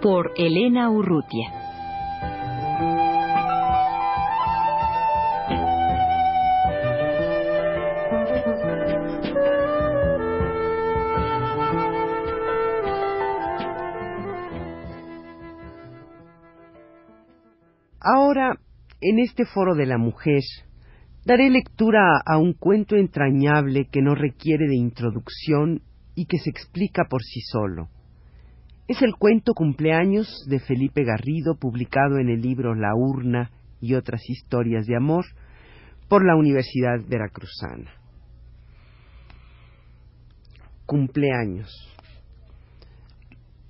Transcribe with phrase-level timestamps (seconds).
[0.00, 1.50] Por Elena Urrutia.
[18.00, 18.52] Ahora,
[19.00, 20.42] en este foro de la mujer,
[21.24, 25.82] daré lectura a un cuento entrañable que no requiere de introducción
[26.14, 27.88] y que se explica por sí solo.
[28.88, 33.50] Es el cuento Cumpleaños de Felipe Garrido, publicado en el libro La Urna
[33.82, 35.26] y otras historias de amor
[36.08, 37.90] por la Universidad Veracruzana.
[40.86, 41.70] Cumpleaños.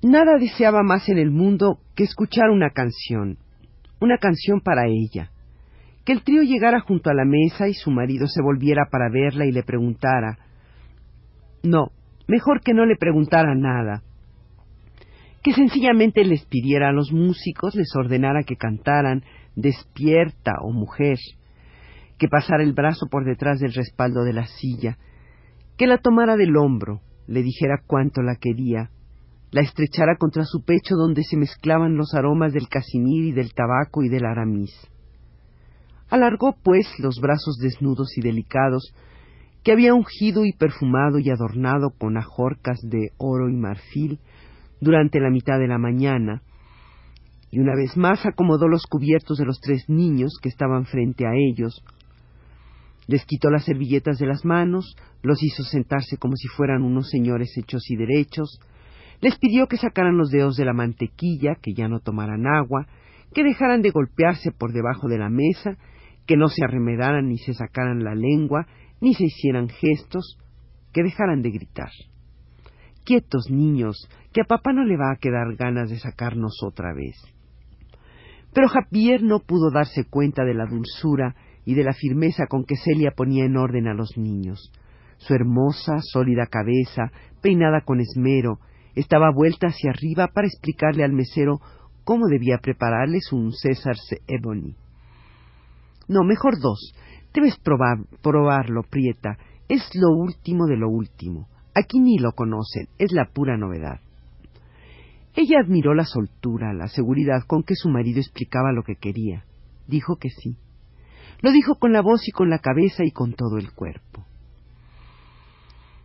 [0.02, 3.38] Nada deseaba más en el mundo que escuchar una canción,
[4.00, 5.32] una canción para ella,
[6.04, 9.46] que el trío llegara junto a la mesa y su marido se volviera para verla
[9.46, 10.38] y le preguntara.
[11.64, 11.90] No,
[12.28, 14.04] mejor que no le preguntara nada.
[15.42, 21.18] Que sencillamente les pidiera a los músicos, les ordenara que cantaran Despierta o mujer,
[22.16, 24.98] que pasara el brazo por detrás del respaldo de la silla,
[25.76, 28.90] que la tomara del hombro, le dijera cuánto la quería,
[29.50, 34.02] la estrechara contra su pecho donde se mezclaban los aromas del casimir y del tabaco
[34.02, 34.72] y del aramis
[36.10, 38.94] Alargó, pues, los brazos desnudos y delicados,
[39.62, 44.18] que había ungido y perfumado y adornado con ajorcas de oro y marfil
[44.80, 46.42] durante la mitad de la mañana,
[47.50, 51.32] y una vez más acomodó los cubiertos de los tres niños que estaban frente a
[51.34, 51.82] ellos,
[53.06, 57.56] les quitó las servilletas de las manos, los hizo sentarse como si fueran unos señores
[57.56, 58.60] hechos y derechos,
[59.20, 62.86] les pidió que sacaran los dedos de la mantequilla, que ya no tomaran agua,
[63.32, 65.78] que dejaran de golpearse por debajo de la mesa
[66.28, 68.66] que no se arremedaran ni se sacaran la lengua,
[69.00, 70.38] ni se hicieran gestos,
[70.92, 71.90] que dejaran de gritar.
[73.08, 77.16] Quietos, niños, que a papá no le va a quedar ganas de sacarnos otra vez.
[78.52, 82.76] Pero Javier no pudo darse cuenta de la dulzura y de la firmeza con que
[82.76, 84.70] Celia ponía en orden a los niños.
[85.16, 87.10] Su hermosa, sólida cabeza,
[87.40, 88.58] peinada con esmero,
[88.94, 91.60] estaba vuelta hacia arriba para explicarle al mesero
[92.04, 93.96] cómo debía prepararles un César
[94.26, 94.76] Ebony.
[96.08, 96.92] No, mejor dos.
[97.32, 99.38] Debes probar, probarlo, Prieta.
[99.66, 101.48] Es lo último de lo último.
[101.78, 104.00] Aquí ni lo conocen, es la pura novedad.
[105.36, 109.44] Ella admiró la soltura, la seguridad con que su marido explicaba lo que quería.
[109.86, 110.56] Dijo que sí.
[111.40, 114.24] Lo dijo con la voz y con la cabeza y con todo el cuerpo.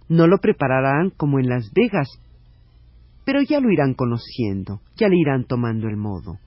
[0.09, 2.07] No lo prepararán como en Las Vegas,
[3.25, 6.37] pero ya lo irán conociendo, ya le irán tomando el modo.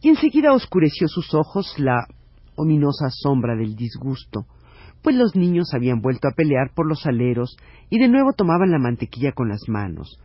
[0.00, 2.08] Y enseguida oscureció sus ojos la
[2.56, 4.46] ominosa sombra del disgusto,
[5.02, 7.56] pues los niños habían vuelto a pelear por los aleros
[7.90, 10.20] y de nuevo tomaban la mantequilla con las manos,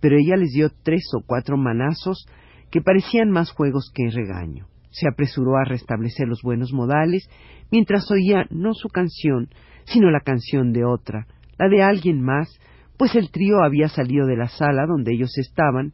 [0.00, 2.26] pero ella les dio tres o cuatro manazos
[2.70, 4.66] que parecían más juegos que regaño.
[4.90, 7.28] Se apresuró a restablecer los buenos modales
[7.70, 9.50] mientras oía no su canción,
[9.84, 11.26] sino la canción de otra,
[11.58, 12.48] la de alguien más,
[12.96, 15.92] pues el trío había salido de la sala donde ellos estaban,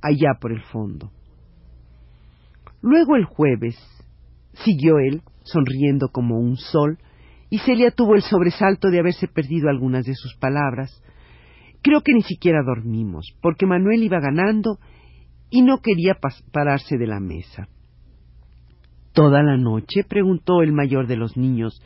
[0.00, 1.12] allá por el fondo.
[2.80, 3.76] Luego el jueves,
[4.54, 6.98] Siguió él, sonriendo como un sol,
[7.52, 11.02] y Celia tuvo el sobresalto de haberse perdido algunas de sus palabras.
[11.82, 14.78] Creo que ni siquiera dormimos, porque Manuel iba ganando
[15.50, 16.16] y no quería
[16.50, 17.68] pararse de la mesa.
[19.12, 20.02] ¿Toda la noche?
[20.02, 21.78] preguntó el mayor de los niños,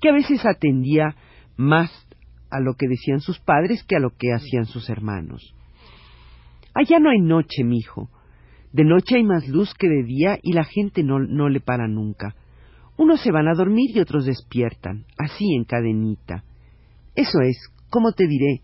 [0.00, 1.14] que a veces atendía
[1.56, 1.92] más
[2.50, 5.54] a lo que decían sus padres que a lo que hacían sus hermanos.
[6.74, 8.10] Allá no hay noche, mijo.
[8.72, 11.86] De noche hay más luz que de día y la gente no, no le para
[11.86, 12.34] nunca.
[12.96, 16.44] Unos se van a dormir y otros despiertan, así en cadenita.
[17.14, 17.56] Eso es,
[17.90, 18.62] como te diré.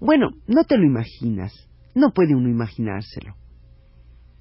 [0.00, 1.52] Bueno, no te lo imaginas,
[1.94, 3.34] no puede uno imaginárselo.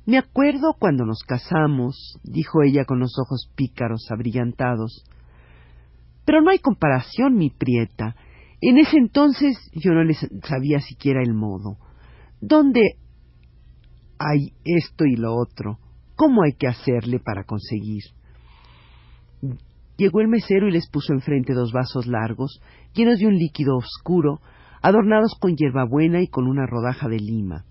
[0.05, 5.03] Me acuerdo cuando nos casamos, dijo ella con los ojos pícaros abrillantados.
[6.25, 8.15] Pero no hay comparación, mi prieta.
[8.61, 11.77] En ese entonces yo no les sabía siquiera el modo.
[12.39, 12.97] ¿Dónde
[14.19, 15.79] hay esto y lo otro.
[16.15, 18.03] ¿Cómo hay que hacerle para conseguir?
[19.97, 22.61] Llegó el mesero y les puso enfrente dos vasos largos,
[22.93, 24.39] llenos de un líquido oscuro,
[24.81, 27.65] adornados con hierbabuena y con una rodaja de lima.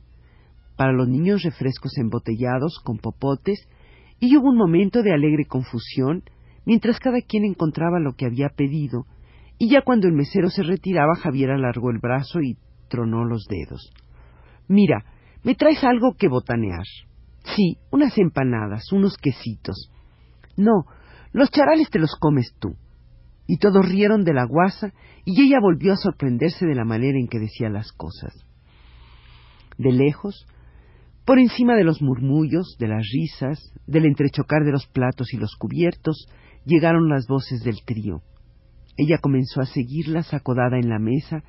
[0.76, 3.68] Para los niños refrescos embotellados con popotes,
[4.18, 6.22] y hubo un momento de alegre confusión
[6.64, 9.06] mientras cada quien encontraba lo que había pedido,
[9.56, 12.58] y ya cuando el mesero se retiraba Javier alargó el brazo y
[12.88, 13.92] tronó los dedos.
[14.68, 15.04] Mira,
[15.44, 16.84] ¿me traes algo que botanear?
[17.54, 19.90] Sí, unas empanadas, unos quesitos.
[20.56, 20.86] No,
[21.36, 22.76] los charales te los comes tú.
[23.46, 24.94] Y todos rieron de la guasa
[25.26, 28.34] y ella volvió a sorprenderse de la manera en que decía las cosas.
[29.76, 30.46] De lejos,
[31.26, 35.56] por encima de los murmullos, de las risas, del entrechocar de los platos y los
[35.56, 36.26] cubiertos,
[36.64, 38.22] llegaron las voces del trío.
[38.96, 41.44] Ella comenzó a seguirlas acodada en la mesa,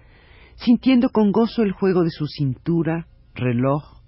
[0.58, 4.02] sintiendo con gozo el juego de su cintura, reloj,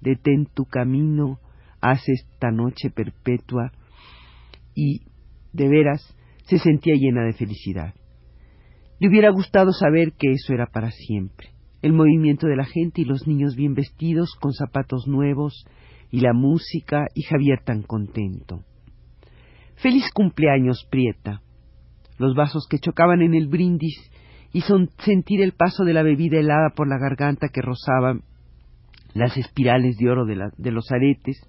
[0.00, 1.40] detén tu camino,
[1.80, 3.72] haz esta noche perpetua,
[4.76, 5.00] y,
[5.56, 7.94] de veras, se sentía llena de felicidad.
[8.98, 11.48] Le hubiera gustado saber que eso era para siempre.
[11.82, 15.66] El movimiento de la gente y los niños bien vestidos, con zapatos nuevos,
[16.10, 18.62] y la música, y Javier tan contento.
[19.76, 21.42] Feliz cumpleaños, Prieta.
[22.18, 24.10] Los vasos que chocaban en el brindis
[24.52, 28.18] hizo sentir el paso de la bebida helada por la garganta que rozaba
[29.12, 31.40] las espirales de oro de, los aretes,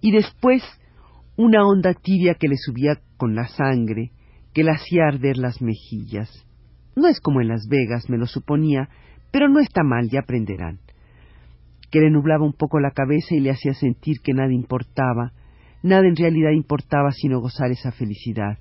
[0.00, 0.62] y después
[1.36, 4.12] una onda tibia que le subía con la sangre,
[4.52, 6.46] que le hacía arder las mejillas.
[6.94, 8.88] No es como en Las Vegas, me lo suponía,
[9.30, 10.80] pero no está mal, ya aprenderán.
[11.90, 15.32] Que le nublaba un poco la cabeza y le hacía sentir que nada importaba,
[15.82, 18.58] nada en realidad importaba sino gozar esa felicidad.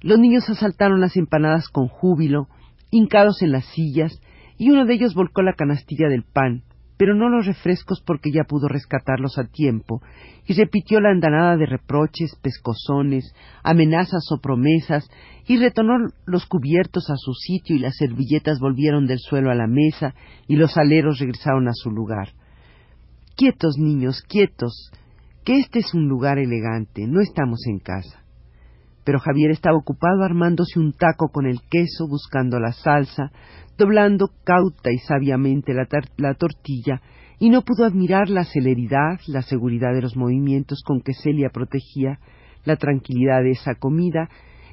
[0.00, 2.48] Los niños asaltaron las empanadas con júbilo,
[2.90, 4.20] hincados en las sillas,
[4.58, 6.62] y uno de ellos volcó la canastilla del pan,
[7.02, 10.00] pero no los refrescos porque ya pudo rescatarlos a tiempo,
[10.46, 13.34] y repitió la andanada de reproches, pescozones,
[13.64, 15.10] amenazas o promesas,
[15.48, 15.94] y retornó
[16.26, 20.14] los cubiertos a su sitio y las servilletas volvieron del suelo a la mesa
[20.46, 22.28] y los aleros regresaron a su lugar.
[23.34, 24.92] Quietos, niños, quietos,
[25.44, 28.22] que este es un lugar elegante, no estamos en casa.
[29.04, 33.32] Pero Javier estaba ocupado armándose un taco con el queso, buscando la salsa,
[33.78, 37.00] doblando cauta y sabiamente la, tortilla,
[37.38, 42.18] y no pudo admirar la celeridad, la seguridad de los movimientos con que Celia protegía
[42.64, 44.28] la tranquilidad de esa comida,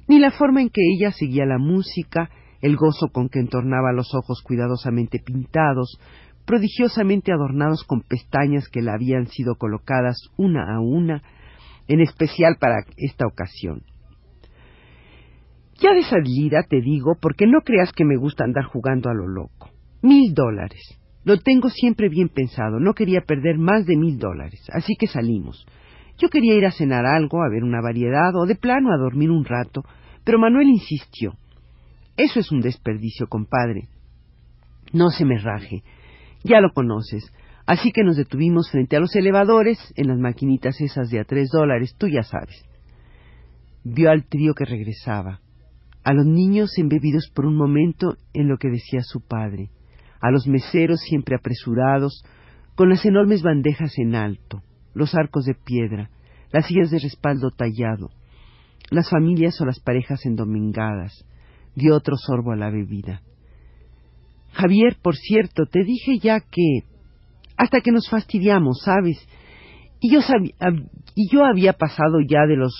[0.07, 2.29] ni la forma en que ella seguía la música,
[2.61, 5.99] el gozo con que entornaba los ojos cuidadosamente pintados,
[6.45, 11.21] prodigiosamente adornados con pestañas que le habían sido colocadas una a una,
[11.87, 13.83] en especial para esta ocasión.
[15.81, 19.27] Ya de salida te digo, porque no creas que me gusta andar jugando a lo
[19.27, 19.69] loco.
[20.01, 20.99] Mil dólares.
[21.23, 22.79] Lo tengo siempre bien pensado.
[22.79, 24.61] No quería perder más de mil dólares.
[24.73, 25.65] Así que salimos.
[26.17, 29.31] Yo quería ir a cenar algo, a ver una variedad o de plano a dormir
[29.31, 29.83] un rato,
[30.25, 31.33] pero Manuel insistió.
[32.17, 33.87] Eso es un desperdicio, compadre.
[34.91, 35.83] No se me raje.
[36.43, 37.31] Ya lo conoces.
[37.65, 41.49] Así que nos detuvimos frente a los elevadores, en las maquinitas esas de a tres
[41.51, 42.65] dólares, tú ya sabes.
[43.85, 45.39] Vio al trío que regresaba
[46.03, 49.69] a los niños embebidos por un momento en lo que decía su padre,
[50.21, 52.23] a los meseros siempre apresurados,
[52.75, 54.63] con las enormes bandejas en alto,
[54.93, 56.09] los arcos de piedra,
[56.51, 58.09] las sillas de respaldo tallado,
[58.89, 61.25] las familias o las parejas endomingadas,
[61.75, 63.21] dio otro sorbo a la bebida.
[64.53, 66.83] Javier, por cierto, te dije ya que
[67.55, 69.17] hasta que nos fastidiamos, ¿sabes?
[69.99, 70.19] Y yo,
[71.15, 72.73] y yo había pasado ya de los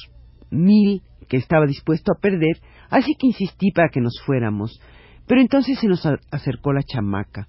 [0.50, 2.58] mil que estaba dispuesto a perder
[2.90, 4.82] Así que insistí para que nos fuéramos.
[5.28, 7.48] Pero entonces se nos acercó la chamaca.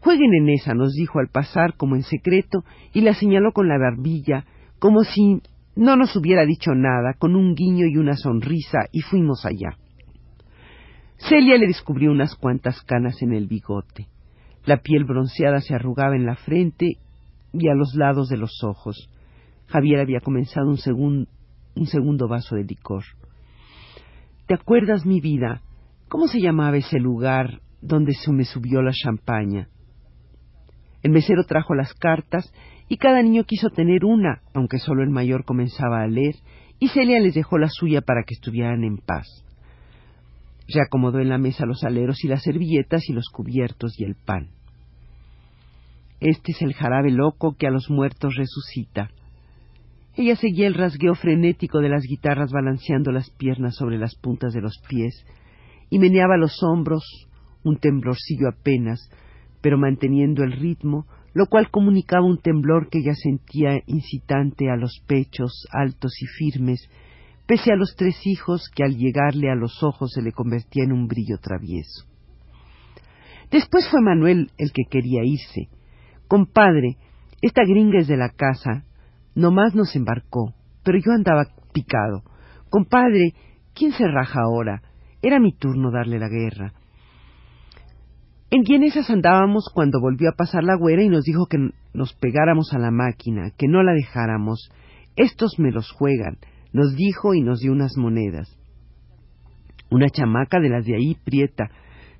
[0.00, 3.78] Jueguen en esa, nos dijo al pasar como en secreto, y la señaló con la
[3.78, 4.44] barbilla,
[4.78, 5.42] como si
[5.74, 9.76] no nos hubiera dicho nada, con un guiño y una sonrisa, y fuimos allá.
[11.16, 14.06] Celia le descubrió unas cuantas canas en el bigote.
[14.64, 16.98] La piel bronceada se arrugaba en la frente
[17.52, 19.10] y a los lados de los ojos.
[19.66, 21.28] Javier había comenzado un,
[21.74, 23.04] un segundo vaso de licor.
[24.46, 25.62] ¿Te acuerdas, mi vida?
[26.08, 29.68] ¿Cómo se llamaba ese lugar donde se me subió la champaña?
[31.02, 32.52] El mesero trajo las cartas
[32.88, 36.36] y cada niño quiso tener una, aunque solo el mayor comenzaba a leer,
[36.78, 39.26] y Celia les dejó la suya para que estuvieran en paz.
[40.68, 44.50] Reacomodó en la mesa los aleros y las servilletas y los cubiertos y el pan.
[46.20, 49.10] Este es el jarabe loco que a los muertos resucita,
[50.16, 54.62] ella seguía el rasgueo frenético de las guitarras balanceando las piernas sobre las puntas de
[54.62, 55.26] los pies
[55.90, 57.04] y meneaba los hombros,
[57.62, 59.10] un temblorcillo apenas,
[59.60, 65.02] pero manteniendo el ritmo, lo cual comunicaba un temblor que ella sentía incitante a los
[65.06, 66.88] pechos altos y firmes,
[67.46, 70.92] pese a los tres hijos que al llegarle a los ojos se le convertía en
[70.92, 72.06] un brillo travieso.
[73.50, 75.68] Después fue Manuel el que quería irse.
[76.26, 76.96] Compadre,
[77.42, 78.84] esta gringa es de la casa.
[79.36, 82.22] Nomás nos embarcó, pero yo andaba picado.
[82.70, 83.34] Compadre,
[83.74, 84.80] ¿quién se raja ahora?
[85.20, 86.72] Era mi turno darle la guerra.
[88.50, 91.58] En esas andábamos cuando volvió a pasar la güera y nos dijo que
[91.92, 94.70] nos pegáramos a la máquina, que no la dejáramos.
[95.16, 96.38] Estos me los juegan,
[96.72, 98.48] nos dijo y nos dio unas monedas.
[99.90, 101.68] Una chamaca de las de ahí, prieta,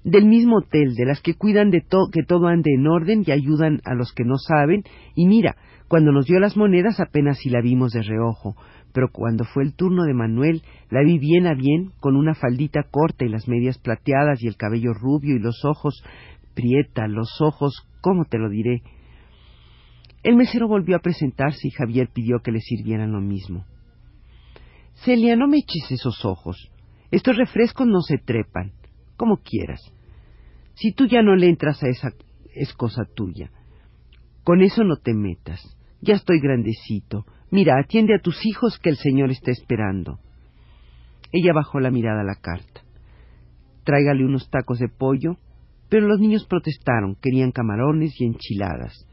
[0.07, 3.81] del mismo hotel, de las que cuidan de que todo ande en orden y ayudan
[3.85, 4.85] a los que no saben,
[5.17, 5.57] y mira,
[5.89, 8.55] cuando nos dio las monedas apenas si la vimos de reojo,
[8.93, 12.85] pero cuando fue el turno de Manuel, la vi bien a bien, con una faldita
[12.89, 16.01] corta y las medias plateadas y el cabello rubio y los ojos,
[16.55, 18.83] prieta, los ojos, ¿cómo te lo diré?
[20.23, 23.65] El mesero volvió a presentarse y Javier pidió que le sirvieran lo mismo.
[25.05, 26.71] Celia, no me eches esos ojos.
[27.11, 28.71] Estos refrescos no se trepan,
[29.17, 29.96] como quieras.
[30.77, 32.11] Si tú ya no le entras a esa,
[32.55, 33.51] es cosa tuya.
[34.45, 35.61] Con eso no te metas.
[36.03, 37.25] Ya estoy grandecito.
[37.51, 40.21] Mira, atiende a tus hijos que el Señor está esperando.
[41.33, 42.83] Ella bajó la mirada a la carta.
[43.85, 45.39] Tráigale unos tacos de pollo,
[45.89, 49.07] pero los niños protestaron, querían camarones y enchiladas.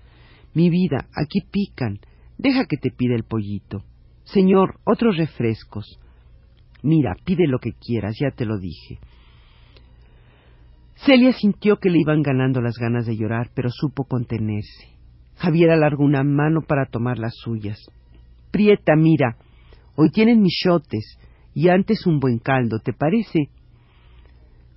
[0.54, 2.00] Mi vida, aquí pican.
[2.38, 3.86] Deja que te pida el pollito.
[4.26, 6.00] Señor, otros refrescos.
[6.82, 9.00] Mira, pide lo que quieras, ya te lo dije.
[11.06, 14.88] Celia sintió que le iban ganando las ganas de llorar, pero supo contenerse.
[15.36, 17.78] Javier alargó una mano para tomar las suyas.
[18.52, 19.36] Prieta, mira,
[19.96, 21.18] hoy tienen michotes
[21.54, 23.50] y antes un buen caldo, ¿te parece?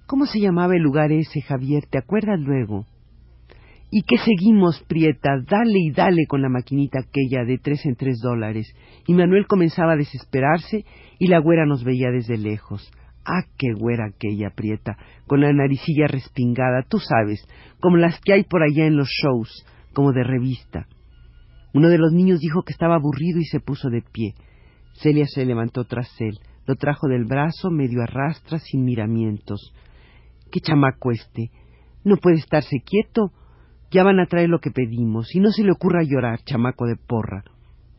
[0.07, 1.85] ¿Cómo se llamaba el lugar ese, Javier?
[1.89, 2.87] ¿Te acuerdas luego?
[3.91, 5.31] ¿Y qué seguimos, Prieta?
[5.49, 8.67] Dale y dale con la maquinita aquella de tres en tres dólares.
[9.07, 10.85] Y Manuel comenzaba a desesperarse
[11.21, 12.91] y la güera nos veía desde lejos.
[13.29, 17.45] Ah, qué güera aquella prieta, con la naricilla respingada, tú sabes,
[17.81, 20.87] como las que hay por allá en los shows, como de revista.
[21.75, 24.35] Uno de los niños dijo que estaba aburrido y se puso de pie.
[25.03, 29.75] Celia se levantó tras él, lo trajo del brazo, medio arrastra, sin miramientos.
[30.53, 31.51] ¡Qué chamaco este!
[32.05, 33.33] No puede estarse quieto.
[33.91, 36.95] Ya van a traer lo que pedimos, y no se le ocurra llorar, chamaco de
[36.95, 37.43] porra.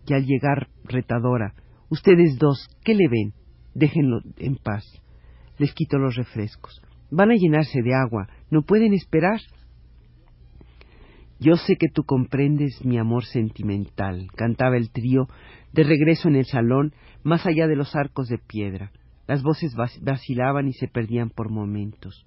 [0.05, 1.53] Y al llegar, retadora,
[1.89, 3.34] ustedes dos, ¿qué le ven?
[3.74, 4.86] Déjenlo en paz
[5.57, 6.81] les quito los refrescos.
[7.09, 8.27] Van a llenarse de agua.
[8.49, 9.39] ¿No pueden esperar?
[11.39, 15.27] Yo sé que tú comprendes mi amor sentimental, cantaba el trío,
[15.71, 18.91] de regreso en el salón, más allá de los arcos de piedra.
[19.27, 22.25] Las voces vacilaban y se perdían por momentos.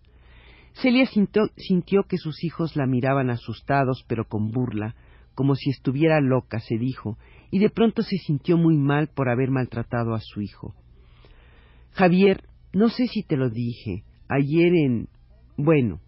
[0.75, 4.94] Celia sintió, sintió, que sus hijos la miraban asustados, pero con burla,
[5.34, 7.18] como si estuviera loca, se dijo,
[7.50, 10.75] y de pronto se sintió muy mal por haber maltratado a su hijo.
[11.92, 15.08] Javier no sé si te lo dije ayer en...
[15.56, 16.00] Bueno,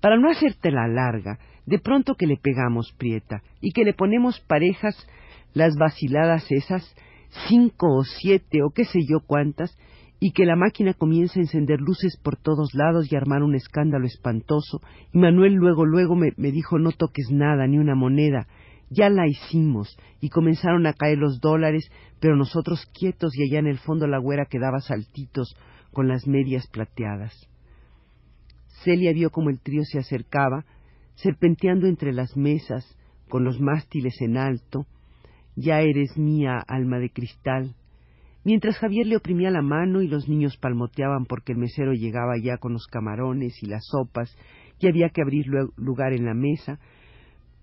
[0.00, 4.40] para no hacerte la larga, de pronto que le pegamos prieta y que le ponemos
[4.40, 4.96] parejas
[5.54, 6.94] las vaciladas esas,
[7.48, 9.76] cinco o siete o qué sé yo cuántas,
[10.20, 14.06] y que la máquina comienza a encender luces por todos lados y armar un escándalo
[14.06, 14.80] espantoso,
[15.12, 18.46] y Manuel luego luego me, me dijo no toques nada, ni una moneda,
[18.90, 23.66] ya la hicimos, y comenzaron a caer los dólares, pero nosotros quietos y allá en
[23.66, 25.56] el fondo la güera que daba saltitos,
[25.92, 27.48] con las medias plateadas.
[28.84, 30.64] Celia vio como el trío se acercaba,
[31.14, 32.96] serpenteando entre las mesas,
[33.28, 34.86] con los mástiles en alto.
[35.56, 37.74] Ya eres mía, alma de cristal.
[38.44, 42.56] Mientras Javier le oprimía la mano y los niños palmoteaban porque el mesero llegaba ya
[42.56, 44.34] con los camarones y las sopas
[44.78, 46.78] y había que abrir lugar en la mesa,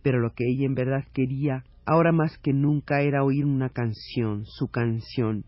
[0.03, 4.45] pero lo que ella en verdad quería, ahora más que nunca, era oír una canción,
[4.45, 5.45] su canción,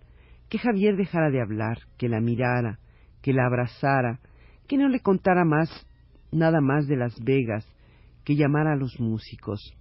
[0.49, 2.79] que Javier dejara de hablar, que la mirara,
[3.21, 4.19] que la abrazara,
[4.67, 5.69] que no le contara más,
[6.31, 7.67] nada más de Las Vegas,
[8.23, 9.73] que llamara a los músicos.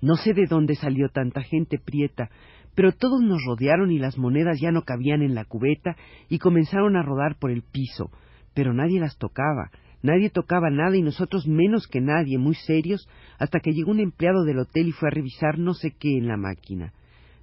[0.00, 2.30] No sé de dónde salió tanta gente prieta,
[2.74, 5.96] pero todos nos rodearon y las monedas ya no cabían en la cubeta
[6.28, 8.10] y comenzaron a rodar por el piso,
[8.54, 9.70] pero nadie las tocaba,
[10.02, 14.44] nadie tocaba nada y nosotros menos que nadie, muy serios, hasta que llegó un empleado
[14.44, 16.92] del hotel y fue a revisar no sé qué en la máquina.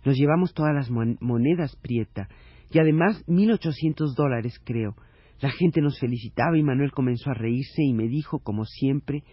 [0.06, 2.30] Nos llevamos todas las monedas, Prieta,
[2.72, 4.96] y además mil ochocientos dólares, creo.
[5.42, 9.24] La gente nos felicitaba y Manuel comenzó a reírse y me dijo, como siempre,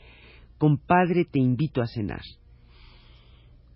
[0.58, 2.22] compadre, te invito a cenar.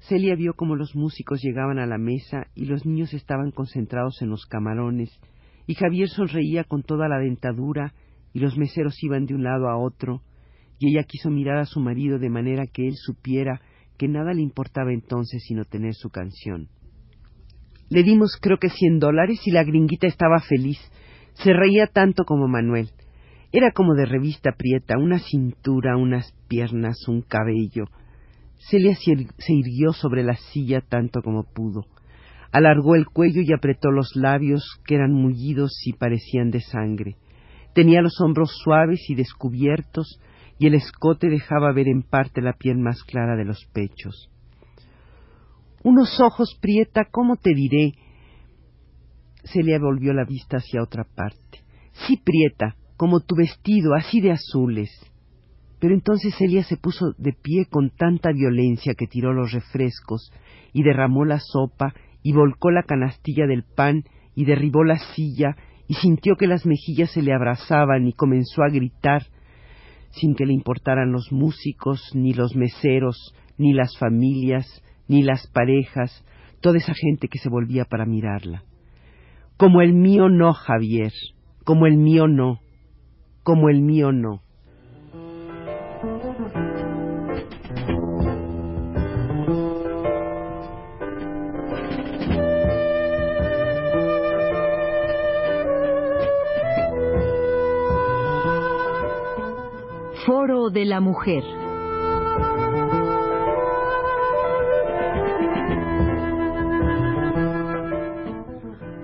[0.00, 4.30] Celia vio cómo los músicos llegaban a la mesa y los niños estaban concentrados en
[4.30, 5.10] los camarones,
[5.66, 7.92] y Javier sonreía con toda la dentadura,
[8.32, 10.22] y los meseros iban de un lado a otro,
[10.78, 13.60] y ella quiso mirar a su marido de manera que él supiera
[13.98, 16.68] que nada le importaba entonces sino tener su canción.
[17.90, 20.78] Le dimos creo que cien dólares y la gringuita estaba feliz.
[21.34, 22.90] Se reía tanto como Manuel.
[23.52, 27.86] Era como de revista prieta, una cintura, unas piernas, un cabello.
[28.58, 31.86] Celia se irguió sobre la silla tanto como pudo.
[32.52, 37.16] Alargó el cuello y apretó los labios, que eran mullidos y parecían de sangre.
[37.74, 40.20] Tenía los hombros suaves y descubiertos,
[40.58, 44.30] y el escote dejaba ver en parte la piel más clara de los pechos.
[45.82, 47.94] Unos ojos, Prieta, ¿cómo te diré?
[49.44, 51.60] Celia volvió la vista hacia otra parte.
[52.06, 54.90] Sí, Prieta, como tu vestido, así de azules.
[55.78, 60.30] Pero entonces Celia se puso de pie con tanta violencia que tiró los refrescos
[60.74, 65.56] y derramó la sopa y volcó la canastilla del pan y derribó la silla
[65.88, 69.22] y sintió que las mejillas se le abrazaban y comenzó a gritar
[70.10, 74.66] sin que le importaran los músicos, ni los meseros, ni las familias,
[75.10, 76.24] ni las parejas,
[76.60, 78.62] toda esa gente que se volvía para mirarla.
[79.56, 81.10] Como el mío no, Javier,
[81.64, 82.60] como el mío no,
[83.42, 84.40] como el mío no.
[100.24, 101.42] Foro de la Mujer.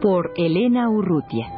[0.00, 1.55] Por Elena Urrutia.